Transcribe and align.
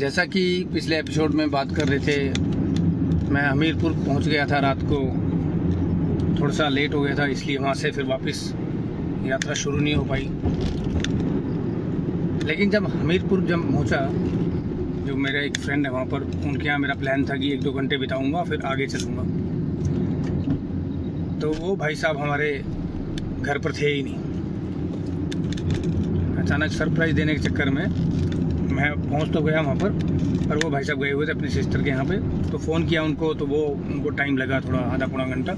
जैसा 0.00 0.24
कि 0.24 0.42
पिछले 0.72 0.98
एपिसोड 0.98 1.34
में 1.34 1.50
बात 1.50 1.74
कर 1.76 1.88
रहे 1.88 1.98
थे, 1.98 2.30
मैं 3.30 3.42
हमीरपुर 3.42 3.92
पहुँच 3.92 4.28
गया 4.28 4.46
था 4.46 4.58
रात 4.58 4.78
को। 4.82 5.00
थोड़ा 6.40 6.54
सा 6.54 6.68
लेट 6.68 6.94
हो 6.94 7.00
गया 7.00 7.14
था, 7.14 7.26
इसलिए 7.26 7.56
वहाँ 7.56 7.74
से 7.74 7.90
फिर 7.90 8.04
वापस 8.04 8.54
यात्रा 9.24 9.54
शुरू 9.54 9.78
नहीं 9.78 9.94
हो 9.94 10.04
पाई। 10.04 10.22
लेकिन 12.46 12.70
जब 12.70 12.86
हमीरपुर 12.86 13.40
जब 13.40 13.72
पहुँचा, 13.72 13.98
जो 15.06 15.16
मेरा 15.16 15.40
एक 15.40 15.58
फ्रेंड 15.58 15.86
है 15.86 15.92
वहाँ 15.92 16.06
पर, 16.06 16.22
उनके 16.22 16.66
यहाँ 16.66 16.78
मेरा 16.78 16.94
प्लान 16.94 17.24
था 17.24 17.36
कि 17.36 17.52
एक 17.52 17.60
दो 17.60 17.72
घंटे 17.72 17.96
बिताऊँगा, 17.96 18.42
फिर 18.42 18.60
आगे 18.60 18.86
चलूँगा। 18.86 19.22
तो 21.40 21.52
वो 21.52 21.76
भाई 21.76 21.94
साहब 21.94 22.16
हमारे 22.18 22.64
घर 23.40 23.58
पर 23.58 23.72
थे 23.72 23.86
ही 23.86 24.02
नहीं। 24.02 24.18
अचानक 26.36 26.70
सरप्राइज़ 26.70 27.16
देने 27.16 27.34
के 27.34 27.40
चक्कर 27.40 27.70
में 27.70 27.84
मैं 28.70 28.90
पहुँच 29.02 29.32
तो 29.32 29.40
गया 29.42 29.60
वहाँ 29.60 29.76
पर 29.76 29.90
पर 30.48 30.56
वो 30.64 30.70
भाई 30.70 30.84
साहब 30.84 31.00
गए 31.02 31.10
हुए 31.10 31.26
थे 31.26 31.32
अपने 31.32 31.48
सिस्टर 31.48 31.82
के 31.82 31.90
यहाँ 31.90 32.04
पे। 32.04 32.16
तो 32.50 32.58
फ़ोन 32.58 32.86
किया 32.86 33.02
उनको 33.02 33.32
तो 33.34 33.46
वो, 33.46 33.58
उनको 33.92 34.10
टाइम 34.10 34.36
लगा 34.36 34.60
थोड़ा, 34.60 34.78
आधा 34.78 35.06
पौना 35.06 35.24
घंटा। 35.24 35.54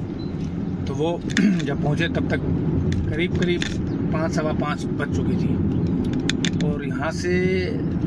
तो 0.86 0.94
वो 0.94 1.20
जब 1.40 1.82
पहुँचे, 1.82 2.08
तब 2.08 2.28
तक 2.30 2.40
करीब 3.10 3.38
करीब 3.38 3.62
पाँच, 4.12 4.32
सवा 4.32 4.52
पाँच 4.52 4.84
बज 4.84 5.16
चुकी 5.16 5.36
थी। 5.36 6.66
और 6.66 6.84
यहाँ 6.84 7.10
से 7.10 7.32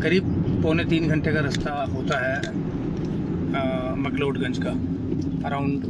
करीब 0.02 0.24
पौने 0.64 0.84
तीन 0.86 1.08
घंटे 1.08 1.32
का 1.34 1.40
रास्ता 1.40 1.72
होता 1.94 2.18
है 2.26 2.36
मकलोडगंज 3.98 4.58
का। 4.66 4.72
अराउंड 5.48 5.84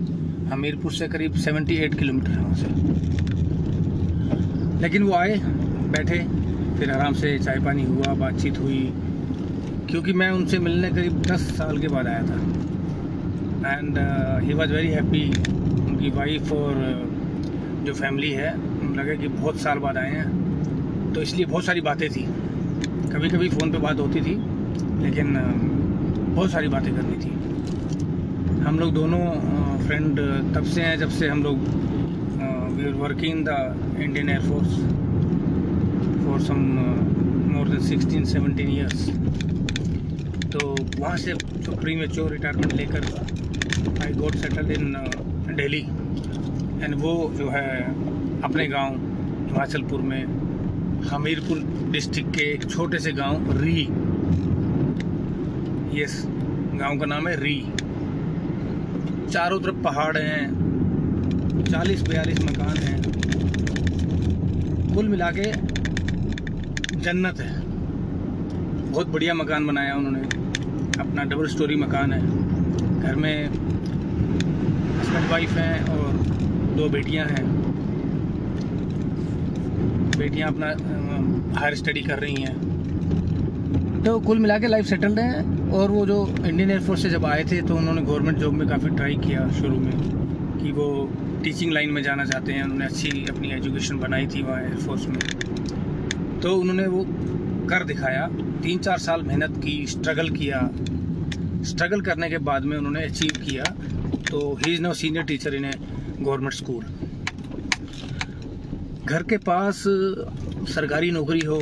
हमीरपुर 0.52 0.92
से 0.92 1.08
करीब 1.08 1.34
78 1.34 1.96
किलोमीटर 1.96 2.32
है 2.32 2.42
वहाँ 2.42 2.56
से। 2.56 2.68
लेकिन 4.82 5.04
वो 5.04 5.14
आए, 5.14 5.38
बैठे, 5.92 6.20
फिर 6.78 6.92
आराम 6.92 7.14
से 7.14 7.38
चाय 7.40 7.60
पानी 7.60 7.84
हुआ, 7.84 8.14
बातचीत 8.14 8.58
हुई। 8.60 8.94
क्योंकि 9.90 10.14
मैं 10.14 10.30
उनसे 10.32 10.60
मिलने 10.60 10.90
करीब 10.92 11.22
10 11.24 11.42
साल 11.58 11.78
के 11.78 11.88
बाद 11.88 12.08
आया 12.08 12.22
था। 12.22 12.38
And 13.68 13.98
he 14.44 14.54
was 14.54 14.74
very 14.74 14.88
happy 14.88 15.24
उनकी 15.82 16.10
वाइफ 16.10 16.52
और 16.52 16.74
uh, 16.86 17.86
जो 17.86 17.94
फैमिली 17.94 18.32
है 18.32 18.50
लगे 18.98 19.16
कि 19.18 19.28
बहुत 19.28 19.60
साल 19.62 19.80
बाद 19.80 19.98
आए 19.98 20.12
हैं। 20.12 21.14
तो 21.14 21.22
इसलिए 21.22 21.46
बहुत 21.46 21.66
सारी 21.66 21.82
बातें 21.82 22.10
थी। 22.10 22.24
कभी 23.14 23.30
कभी 23.30 23.50
फ़ोन 23.50 23.72
पे 23.72 23.78
बात 23.78 24.00
होती 24.00 24.22
थी 24.22 24.36
लेकिन 25.04 25.28
uh, 25.36 26.36
बहुत 26.36 26.52
सारी 26.52 26.68
बातें 26.68 26.94
करनी 26.96 27.18
थी। 27.26 27.32
हम 28.66 28.80
लोग 28.80 28.94
दोनों 28.94 29.24
फ्रेंड 29.86 30.20
uh, 30.20 30.56
तब 30.56 30.64
से 30.74 30.82
हैं 30.82 30.98
जब 31.00 31.10
से 31.20 31.28
हम 31.28 31.44
लोग 31.44 31.58
we 32.78 32.86
are 32.86 32.94
working 33.02 33.46
the 33.48 33.98
Indian 34.00 34.30
air force 34.30 34.72
for 36.26 36.40
some 36.42 36.60
more 37.56 37.68
than 37.68 37.80
sixteen 37.80 38.26
seventeen 38.26 38.70
years 38.70 39.10
तो 40.54 40.76
वहाँ 41.00 41.18
से 41.18 41.34
तो 41.66 41.76
प्री 41.76 41.96
मेच्योर 41.96 42.32
रिटायरमेंट 42.32 42.74
लेकर 42.74 43.06
I 44.04 44.14
got 44.14 44.36
settle 44.36 44.72
in 44.72 44.94
Delhi 45.56 45.80
and 46.84 46.96
वो 46.96 47.14
जो 47.38 47.50
है 47.50 47.70
अपने 48.44 48.68
गाँव, 48.68 48.96
हिमाचलपुर 49.48 50.02
में, 50.02 50.24
हमीरपुर 51.10 51.60
डिस्ट्रिक्ट 51.92 52.36
के 52.36 52.42
एक 52.54 52.70
छोटे 52.70 53.00
से 53.00 53.12
गाँव, 53.12 53.52
री. 53.62 53.82
यस 56.02 56.24
गाँव 56.80 57.00
का 57.00 57.06
नाम 57.06 57.28
है 57.28 57.36
री. 57.42 57.56
चारों 59.32 59.60
तरफ़ 59.60 59.82
पहाड़ 59.84 60.18
हैं, 60.18 61.64
चालीस 61.72 62.02
बयालीस 62.02 62.44
मकान 62.44 62.78
हैं। 62.78 63.02
कुल 64.94 65.10
मिला 65.10 65.32
के 65.32 65.52
जन्नत 67.06 67.40
है। 67.40 67.54
बहुत 68.92 69.08
बढ़िया 69.08 69.34
मकान 69.34 69.66
बनाया 69.68 69.96
उन्होंने। 69.96 70.20
अपना 71.00 71.24
डबल 71.24 71.48
स्टोरी 71.48 71.76
मकान 71.76 72.14
है। 72.14 72.20
घर 73.02 73.16
में 73.16 73.46
हस्बैंड 75.00 75.30
वाइफ 75.32 75.52
हैं 75.52 75.84
और 75.88 76.14
दो 76.78 76.88
बेटियाँ 76.90 77.26
हैं। 77.26 77.44
बेटियाँ 80.18 80.50
अपना 80.50 80.68
हायर 81.60 81.76
स्टडी 81.76 82.02
कर 82.02 82.20
रही 82.20 82.36
हैं। 82.36 84.04
तो 84.04 84.20
कुल 84.20 84.40
मिला 84.40 84.58
के 84.60 84.68
लाइफ 84.68 84.86
सेटल्ड 84.86 85.20
है 85.20 85.72
और 85.72 85.92
वो 85.92 86.06
जो 86.06 86.18
इंडियन 86.46 86.72
एयरफोर्स 86.72 87.02
से 87.02 87.10
जब 87.10 87.26
आए 87.26 87.44
थे 87.44 87.62
तो 87.62 87.76
उन्होंने 87.76 88.02
गवर्नमेंट 88.02 88.38
जॉब 88.38 88.54
में 88.54 88.68
काफ़ी 88.68 88.90
ट्राई 88.90 89.16
किया 89.18 89.48
शुरू 89.52 89.80
में 89.80 89.94
कि 90.60 90.72
वो 90.72 90.88
टीचिंग 91.44 91.72
लाइन 91.74 91.90
में 91.90 92.04
जाना 92.04 92.26
चाहते 92.26 92.54
हैं। 92.54 92.64
उन्होंने 92.64 92.86
अच्छी 92.86 93.26
अपनी 93.30 93.52
एजुकेशन 93.52 94.00
बनाई 94.00 94.28
थी 94.28 94.42
वहाँ 94.44 94.62
एयरफोर्स 94.62 95.08
में। 95.08 95.20
तो 96.46 96.56
उन्होंने 96.56 96.86
वो 96.88 97.04
कर 97.68 97.84
दिखाया। 97.84 98.28
तीन 98.64 98.80
चार 98.80 98.98
साल 98.98 99.22
मेहनत 99.22 99.54
की 99.64 99.86
स्ट्रगल 99.88 100.30
किया। 100.30 100.60
स्ट्रगल 101.66 102.02
करने 102.02 102.30
के 102.30 102.38
बाद 102.38 102.64
में 102.64 102.78
उन्होंने 102.78 103.04
अचीव 103.04 103.42
किया। 103.46 103.64
तो 104.30 104.42
he 104.56 104.74
is 104.74 104.82
now 104.82 104.94
senior 104.94 105.24
teacher 105.24 105.56
in 105.56 105.66
a 105.66 105.72
government 106.20 106.54
school 106.54 106.84
घर 109.06 109.24
के 109.24 109.38
पास 109.38 109.84
सरकारी 110.74 111.12
नौकरी 111.12 111.40
हो, 111.40 111.60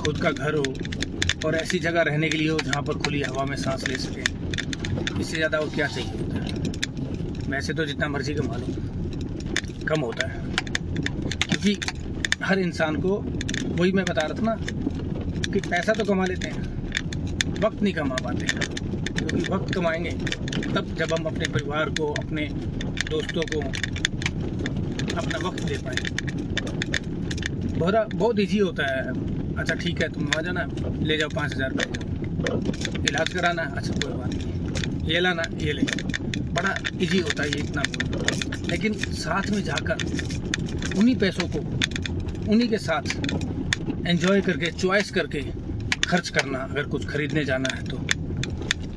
खुद 0.00 0.18
का 0.18 0.30
घर 0.30 0.54
हो, 0.54 0.64
और 1.46 1.54
ऐसी 1.54 1.78
जगह 1.78 2.02
रहने 2.02 2.28
के 2.28 2.38
लिए 2.38 2.48
हो 2.48 2.58
जहाँ 2.58 2.82
पर 2.82 2.94
खुली 2.94 3.22
हवा 3.22 3.44
में 3.44 3.56
सांस 3.56 3.88
ले 3.88 3.96
सकें। 3.96 5.20
इससे 5.20 5.36
ज़्यादा 5.36 5.58
और 5.58 5.70
क्या 5.74 5.86
चाहिए 5.86 6.10
होता 6.10 6.44
है? 6.44 6.52
वैसे 7.50 7.74
तो 7.74 7.84
जितना 7.84 8.08
मर्ज़ी 8.08 8.34
कमा 8.34 8.56
लो, 8.56 8.66
कम 9.86 10.00
होता 10.00 10.28
है। 10.28 10.44
क्योंकि 11.48 11.76
हर 12.44 12.58
इंसान 12.58 12.96
को 12.96 13.16
वही 13.72 13.92
मैं 13.92 14.04
बता 14.04 14.26
रहा 14.26 14.34
था 14.34 14.42
ना 14.42 14.54
कि 15.52 15.60
पैसा 15.60 15.92
तो 15.92 16.04
कमा 16.04 16.24
लेते 16.24 16.48
हैं। 16.48 17.60
वक्त 17.60 17.82
नहीं 17.82 17.94
कमा 17.94 18.14
पाते। 18.14 18.46
क्योंकि 18.46 19.40
तो 19.40 19.54
वक्त 19.54 19.74
कमाएँगे, 19.74 20.10
तब 20.74 20.94
जब 20.98 21.12
हम 21.12 21.24
अपने 21.24 21.48
परिवार 21.48 21.90
को, 21.90 22.06
अपने 22.12 22.46
दोस्तों 23.10 23.42
को 23.42 23.60
अपना 25.16 25.48
वक्त 25.48 25.64
दे 25.64 25.76
पाए। 25.76 25.96
बहुत 27.78 28.14
बहुत 28.14 28.40
ईजी 28.40 28.58
होता 28.58 28.86
है। 28.86 29.02
अच्छा 29.56 29.74
ठीक 29.74 30.02
है, 30.02 30.08
तुम 30.08 30.30
आ 30.38 30.40
जाना, 30.40 30.66
ले 31.02 31.16
जाओ 31.18 31.28
पाँच 31.28 31.54
हज़ार 31.54 31.70
रुपये 31.70 33.02
इलाज 33.08 33.32
कराना 33.32 33.62
अच्छा 33.62 33.92
कोई 33.92 34.12
बात 34.12 34.34
नहीं। 34.34 35.12
ये 35.12 35.20
लाना, 35.20 35.42
ये 35.58 35.72
ले 35.72 35.82
बड़ा 36.52 36.76
इजी 37.00 37.18
होता 37.18 37.42
है 37.42 37.48
ये 37.50 37.58
इतना। 37.58 37.82
लेकिन 38.68 38.92
साथ 38.92 39.50
में 39.50 39.62
जाकर, 39.62 39.96
उन्हीं 40.98 41.16
पैसों 41.16 41.48
को, 41.48 41.58
उन्हीं 42.52 42.68
के 42.68 42.78
साथ 42.78 43.02
एंजॉय 44.06 44.40
करके 44.40 44.70
चॉइस 44.72 45.10
करके 45.10 45.40
खर्च 46.06 46.28
करना, 46.28 46.58
अगर 46.60 46.82
कुछ 46.84 47.06
खरीदने 47.08 47.44
जाना 47.44 47.68
है 47.74 47.84
तो। 47.84 47.96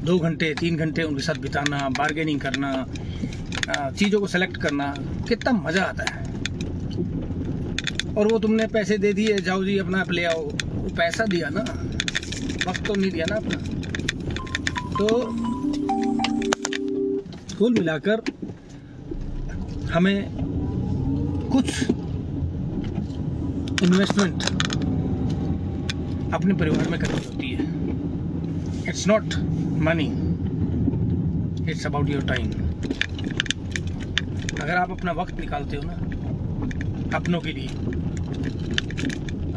दो 0.05 0.17
घंटे, 0.19 0.53
तीन 0.59 0.77
घंटे 0.77 1.03
उनके 1.03 1.23
साथ 1.23 1.41
बिताना 1.41 1.77
बार्गेनिंग 1.97 2.39
करना 2.41 2.85
चीज़ों 3.67 4.19
को 4.19 4.27
सेलेक्ट 4.27 4.57
करना, 4.57 4.93
कितना 5.27 5.51
मज़ा 5.53 5.83
आता 5.83 6.03
है। 6.05 6.23
और 8.13 8.27
वो 8.31 8.39
तुमने 8.39 8.67
पैसे 8.67 8.97
दे 8.97 9.13
दिए, 9.13 9.37
जाओ 9.39 9.63
जी 9.63 9.77
अपना 9.77 9.99
आप 10.01 10.11
ले 10.11 10.23
आओ। 10.23 10.41
वो 10.41 10.89
पैसा 10.97 11.25
दिया 11.25 11.49
ना, 11.51 11.61
वक्त 12.67 12.85
तो 12.87 12.95
नहीं 12.95 13.11
दिया 13.11 13.25
ना 13.29 13.35
अपना। 13.35 13.57
तो 14.91 15.07
कुल 17.57 17.73
मिलाकर 17.73 18.21
हमें 19.91 20.17
कुछ 21.51 21.67
इन्वेस्टमेंट 23.83 24.54
अपने 26.35 26.53
परिवार 26.53 26.89
में 26.89 26.99
करनी 26.99 27.25
होती 27.25 27.49
है। 27.49 27.63
It's 28.89 29.07
not 29.07 29.35
money 29.83 30.05
it's 31.71 31.85
about 31.85 32.09
your 32.09 32.23
time 32.27 32.51
अगर 34.61 34.75
आप 34.75 34.91
अपना 34.91 35.11
वक्त 35.11 35.39
निकालते 35.39 35.77
हो 35.77 35.83
ना, 35.85 35.93
अपनों 37.17 37.39
के 37.39 37.51
लिए, 37.51 37.67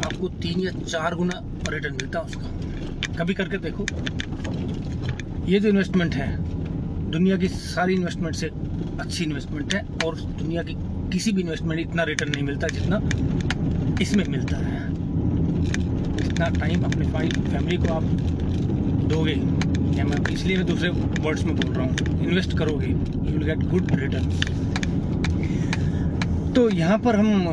आपको 0.05 0.27
तीन 0.41 0.59
या 0.59 0.71
चार 0.71 1.15
गुना 1.15 1.41
रिटर्न 1.69 1.93
मिलता 1.93 2.19
है 2.19 2.25
उसका। 2.25 3.15
कभी 3.17 3.33
करके 3.33 3.57
देखो, 3.57 3.85
ये 5.47 5.59
जो 5.59 5.69
इन्वेस्टमेंट 5.69 6.15
है, 6.15 6.27
दुनिया 7.11 7.37
की 7.37 7.47
सारी 7.49 7.93
इन्वेस्टमेंट 7.93 8.35
से 8.35 8.49
अच्छी 8.99 9.23
इन्वेस्टमेंट 9.23 9.73
है 9.73 9.85
और 10.05 10.15
दुनिया 10.15 10.63
की 10.63 10.75
किसी 11.13 11.31
भी 11.31 11.41
इन्वेस्टमेंट 11.41 11.79
इतना 11.81 12.03
रिटर्न 12.03 12.31
नहीं 12.31 12.43
मिलता 12.43 12.67
जितना 12.67 13.01
इसमें 14.01 14.25
मिलता 14.27 14.57
है। 14.57 14.78
जितना 16.19 16.49
टाइम 16.59 16.83
अपने 16.85 17.05
फैमिली 17.49 17.77
को 17.77 17.93
आप 17.93 18.03
दोगे, 19.09 19.35
या 19.97 20.05
मैं 20.05 20.17
इसलिए 20.33 20.57
मैं 20.57 20.65
दूसरे 20.67 20.89
वर्ड्स 20.89 21.43
में 21.45 21.55
बोल 21.55 21.73
रहा 21.73 21.85
हूँ 21.85 22.21
इन्वेस्ट 22.21 22.57
करोगे 22.57 22.87
you 22.87 23.31
will 23.31 23.43
get 23.45 23.69
good 23.69 23.91
return 23.95 24.57
तो 26.55 26.69
यहाँ 26.71 26.97
पर 26.99 27.15
हम 27.15 27.45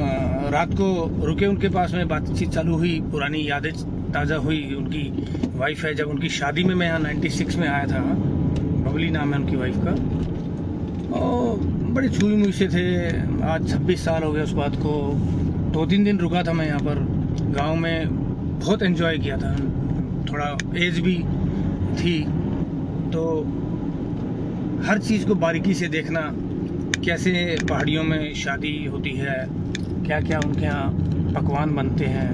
रात 0.53 0.73
को 0.75 0.87
रुके 1.27 1.47
उनके 1.47 1.69
पास 1.69 1.93
में, 1.95 2.09
बातचीत 2.09 2.51
चालू 2.51 2.77
हुई, 2.77 3.01
पुरानी 3.11 3.49
यादें 3.49 3.73
ताज़ा 4.13 4.37
हुई, 4.37 4.63
उनकी 4.75 5.03
वाइफ 5.57 5.85
है, 5.85 5.95
जब 5.95 6.09
उनकी 6.11 6.29
शादी 6.31 6.65
में 6.65 6.75
मैं 6.75 6.87
यहाँ 6.87 6.99
नाइन्टी 7.01 7.29
सिक्स 7.31 7.57
में 7.57 7.67
आया 7.69 7.87
था, 7.87 8.01
बबली 8.01 9.11
नाम 9.11 9.33
है 9.35 9.39
उनकी 9.41 9.57
वाइफ 9.57 9.77
का, 9.79 9.93
और 11.19 11.59
बड़े 11.95 12.09
छुई 12.09 12.37
मुई 12.37 12.53
से 12.53 12.69
थे, 12.69 12.87
आज 13.47 13.71
छब्बीस 13.71 14.05
साल 14.05 14.23
हो 14.23 14.33
गए 14.33 14.43
उस 14.43 14.53
बात 14.53 14.77
को 14.77 14.93
दो 15.73 15.87
तीन 15.87 16.05
दिन 16.05 16.19
रुका 16.19 16.43
था 16.43 16.53
मैं 16.53 16.67
यहाँ 16.67 16.81
पर, 16.81 17.07
गाँव 17.57 17.77
में 17.77 17.99
बहुत 18.56 18.82
एंजॉय 18.82 19.19
किया 19.19 19.37
था। 19.37 19.55
थोड़ा 20.29 20.56
एज 20.79 20.99
भी 21.00 21.17
थी 21.99 22.19
तो 23.12 23.23
हर 24.87 24.99
चीज़ 25.00 25.26
को 25.26 25.35
बारीकी 25.37 25.75
से 25.75 25.88
देखना, 25.88 26.20
कैसे 27.05 27.56
पहाड़ियों 27.69 28.03
में 28.05 28.35
शादी 28.35 28.75
होती 28.87 29.11
है 29.17 29.37
क्या 30.06 30.20
क्या 30.20 30.38
उनके 30.41 30.64
यहाँ 30.64 30.91
पकवान 31.35 31.75
बनते 31.76 32.05
हैं। 32.06 32.31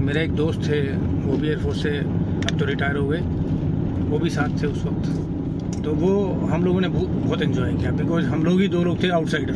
मेरे 0.00 0.22
एक 0.24 0.32
दोस्त 0.36 0.60
थे, 0.62 0.80
वो 1.24 1.36
भी 1.36 1.48
एयरफोर्स 1.48 1.82
से 1.82 1.90
अब 1.90 2.58
तो 2.58 2.64
रिटायर 2.64 2.96
हो 2.96 3.06
गए, 3.08 3.20
वो 4.08 4.18
भी 4.18 4.30
साथ 4.30 4.62
थे 4.62 4.66
उस 4.66 4.84
वक्त। 4.84 5.82
तो 5.84 5.92
वो 5.94 6.12
हम 6.48 6.64
लोगों 6.64 6.80
ने 6.80 6.88
बहुत 6.88 7.42
इन्जॉय 7.42 7.72
किया 7.74 7.90
बिकॉज़ 7.92 8.26
हम 8.26 8.44
लोग 8.44 8.60
ही 8.60 8.68
दो 8.68 8.82
लोग 8.84 9.02
थे 9.02 9.08
आउटसाइडर 9.10 9.54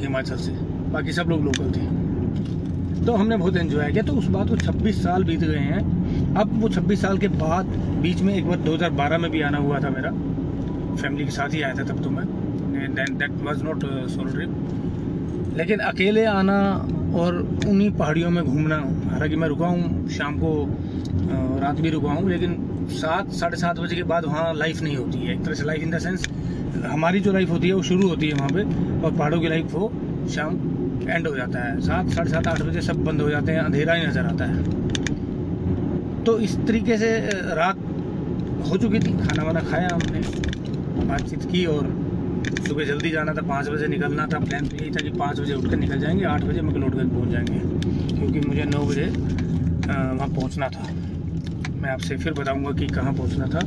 हिमाचल 0.00 0.36
से, 0.36 0.52
बाकी 0.92 1.12
सब 1.12 1.28
लोग 1.28 1.44
लोकल 1.44 1.70
थे। 1.70 1.86
तो 3.06 3.12
हमने 3.14 3.36
बहुत 3.36 3.56
एंजॉय 3.56 3.90
किया। 3.92 4.02
तो 4.02 4.12
उस 4.12 4.26
बात 4.28 4.48
को 4.48 4.56
26 4.58 5.02
साल 5.02 5.24
बीत 5.24 5.40
गए 5.40 5.58
हैं। 5.60 6.34
अब 6.36 6.60
वो 6.62 6.68
26 6.70 7.00
साल 7.02 7.18
के 7.18 7.28
बाद 7.36 7.66
बीच 8.02 8.22
में 8.22 8.34
एक 8.34 8.46
बार 8.48 8.58
2012 8.60 9.18
में 9.18 9.30
भी 9.30 9.40
आना 9.42 9.58
हुआ 9.58 9.78
था 9.80 9.90
मेरा। 9.90 10.10
फैमिली 10.94 11.24
के 11.24 11.30
साथ 11.30 11.54
ही 11.54 11.62
आया 11.62 11.74
था 11.74 11.84
तब 11.84 12.02
तो 12.04 12.10
मैं। 12.10 12.26
That 12.94 13.32
was 13.42 13.62
not 13.62 13.84
solo 14.10 14.30
trip 14.32 15.54
लेकिन 15.56 15.78
अकेले 15.80 16.24
आना 16.26 16.56
और 17.16 17.36
उन्हीं 17.68 17.90
पहाड़ियों 17.90 18.30
में 18.30 18.44
घूमना, 18.44 18.76
हालाँकि 19.10 19.36
मैं 19.36 19.48
रुका 19.48 19.66
हूँ, 19.66 20.08
शाम 20.10 20.38
को 20.38 20.50
रात 21.60 21.80
भी 21.80 21.90
रुका 21.90 22.10
हूँ, 22.10 22.28
लेकिन 22.30 22.56
सात, 22.92 23.30
साढ़े 23.32 23.56
सात 23.56 23.78
बजे 23.80 23.96
के 23.96 24.02
बाद 24.02 24.24
वहाँ 24.24 24.54
लाइफ 24.54 24.82
नहीं 24.82 24.96
होती 24.96 25.18
है। 25.18 25.34
एक 25.34 25.44
तरह 25.44 25.54
से 25.54 25.64
लाइफ 25.64 25.82
इन 25.82 25.90
द 25.90 25.98
सेंस 25.98 26.26
हमारी 26.86 27.20
जो 27.20 27.32
लाइफ 27.32 27.50
होती 27.50 27.68
है, 27.68 27.74
वो 27.74 27.82
शुरू 27.82 28.08
होती 28.08 28.28
है 28.28 28.34
वहाँ 28.34 28.48
पे, 28.48 28.62
और 29.02 29.12
पहाड़ों 29.12 29.40
की 29.40 29.48
लाइफ 29.48 29.74
वो 29.74 29.92
शाम 30.34 30.56
एंड 31.06 31.26
हो 31.26 31.34
जाता 31.36 31.58
है। 31.60 31.80
सात, 31.80 32.08
साढ़े 32.10 32.30
सात, 32.30 32.46
आठ 32.48 32.62
बजे 32.62 32.80
सब 32.82 33.04
बंद 33.04 33.20
हो 33.20 33.28
जाते 33.30 33.52
हैं, 33.52 33.60
अंधेरा 33.60 33.94
ही 33.94 34.06
नज़र 34.06 34.26
आता 34.26 34.44
है। 34.44 34.62
तो 36.24 36.38
इस 36.40 36.56
तरीके 36.58 36.96
से 36.98 37.10
रात 37.54 37.78
हो 38.68 38.76
चुकी 38.76 38.98
थी। 38.98 39.12
खाना 39.18 39.42
वाना 39.42 39.60
खाया 39.62 39.88
हमने, 39.92 40.20
बातचीत 41.06 41.44
की 41.50 41.64
और 41.66 41.92
सुबह 42.66 42.84
जल्दी 42.84 43.10
जाना 43.10 43.32
था, 43.34 43.42
पाँच 43.42 43.68
बजे 43.68 43.86
निकलना 43.86 44.26
था। 44.26 44.38
प्लान 44.40 44.66
तो 44.66 44.76
यही 44.76 44.90
था 44.90 45.02
कि 45.02 45.10
पाँच 45.18 45.40
बजे 45.40 45.54
उठ 45.54 45.70
कर 45.70 45.76
निकल 45.76 46.00
जाएँगे, 46.00 46.24
आठ 46.24 46.44
बजे 46.44 46.60
मकलोडगंज 46.62 47.10
पहुँच 47.10 47.28
जाएँगे, 47.28 47.58
क्योंकि 48.10 48.40
मुझे 48.40 48.64
नौ 48.64 48.84
बजे 48.86 49.06
वहाँ 49.86 50.28
पहुँचना 50.30 50.68
था। 50.68 50.88
मैं 51.74 51.90
आपसे 51.90 52.16
फिर 52.16 52.32
बताऊँगा 52.32 52.70
कि 52.72 52.86
कहाँ 52.88 53.12
पहुँचना 53.14 53.46
था। 53.46 53.60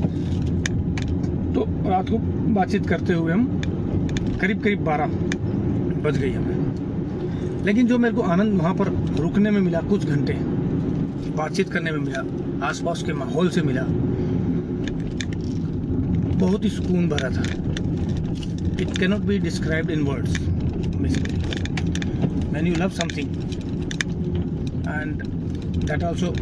तो 1.54 1.66
रात 1.90 2.10
को 2.10 2.18
बातचीत 2.54 2.88
करते 2.88 3.14
हुए 3.14 3.34
हम 3.34 3.46
करीब 4.42 4.64
करीब 4.64 4.84
बारह 4.84 5.08
बज 6.02 6.18
गई 6.18 6.32
हमें। 6.32 6.57
लेकिन 7.68 7.88
जो 7.88 7.98
मेरे 7.98 8.16
को 8.16 8.22
आनंद 8.34 8.54
वहाँ 8.60 8.74
पर 8.76 8.90
रुकने 9.22 9.52
में 9.52 9.60
मिला, 9.62 9.80
कुछ 9.90 10.06
घंटे 10.06 10.34
बातचीत 11.38 11.70
करने 11.72 11.92
में 11.92 12.00
मिला, 12.00 12.22
आसपास 12.68 13.02
के 13.04 13.14
माहौल 13.14 13.50
से 13.50 13.62
मिला, 13.62 13.84
बहुत 16.40 16.64
ही 16.64 16.70
सुकून 16.70 17.10
भरा 17.10 17.30
था। 17.30 17.44
It 18.82 18.98
cannot 19.00 19.22
be 19.26 19.40
described 19.40 19.92
in 19.92 20.02
words 20.08 20.38
basically 21.02 21.38
when 22.54 22.68
you 22.68 22.74
love 22.76 22.90
something 23.00 23.30
and 24.88 25.24
that 25.86 26.04
also 26.04 26.34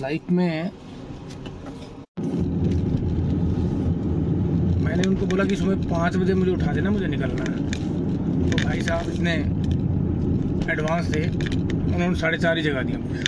life 0.00 0.30
में 0.30 0.70
मैंने 4.84 5.02
उनको 5.20 5.30
बोला 5.30 5.44
कि 5.44 5.56
सुबह 5.56 5.88
पाँच 5.88 6.16
बजे 6.16 6.34
मुझे 6.34 6.50
उठा 6.50 6.72
देना, 6.72 6.90
मुझे 6.90 7.06
निकलना 7.06 7.44
है। 7.44 7.56
तो 8.50 8.56
भाई 8.58 8.80
साहब 8.82 9.08
इतने 9.12 9.32
एडवांस 10.72 11.08
थे, 11.14 11.20
उन्होंने 11.28 12.14
साढ़े 12.16 12.38
चार 12.38 12.56
ही 12.56 12.62
जगह 12.62 12.82
दिया 12.82 12.98
मुझे। 12.98 13.20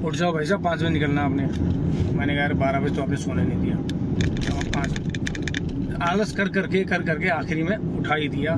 उठ 0.00 0.16
जाओ 0.16 0.32
भाई 0.32 0.46
साहब, 0.46 0.62
पाँच 0.64 0.78
बजे 0.80 0.88
निकलना 0.88 1.22
आपने। 1.22 1.44
मैंने 2.16 2.36
कहा 2.36 2.48
बारह 2.64 2.80
बजे 2.80 2.94
तो 2.96 3.02
आपने 3.02 3.16
सोने 3.16 3.44
नहीं 3.44 3.60
दिया। 3.60 3.76
तो 4.38 4.70
पाँच 4.70 6.00
आलस 6.02 6.32
कर 6.36 6.48
करके 6.56 6.84
कर 6.84 7.02
करके 7.02 7.28
आखिरी 7.36 7.62
में 7.62 7.76
उठा 7.76 8.14
ही 8.14 8.28
दिया। 8.28 8.56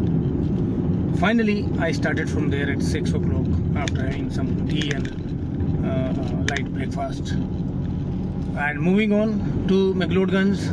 Finally 1.20 1.59
I 1.82 1.93
started 1.93 2.29
from 2.29 2.50
there 2.50 2.70
at 2.70 2.82
six 2.93 3.15
o'clock 3.20 3.77
after 3.79 4.00
having 4.05 4.31
some 4.31 4.55
tea 4.70 4.88
and 4.94 5.09
light 6.50 6.67
breakfast 6.70 7.35
and 8.55 8.81
moving 8.81 9.12
on 9.12 9.38
to 9.69 9.85
McLeodganj 9.97 10.69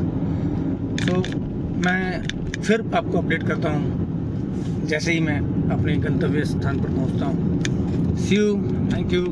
तो 1.01 1.17
मैं 1.85 2.21
फिर 2.61 2.81
आपको 2.95 3.17
अपडेट 3.17 3.43
करता 3.43 3.69
हूँ। 3.69 4.85
जैसे 4.87 5.11
ही 5.11 5.19
मैं 5.19 5.39
अपने 5.71 5.95
गंतव्य 5.97 6.43
स्थान 6.45 6.79
पर 6.79 6.89
पहुँचता 6.89 7.25
हूँ। 7.25 8.17
सी 8.17 8.35
यू 8.35 8.55
थैंक 8.93 9.13
यू 9.13 9.25